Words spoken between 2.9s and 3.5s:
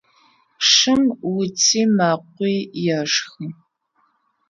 ешхы.